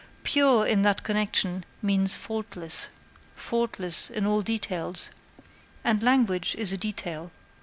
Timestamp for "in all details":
4.09-5.11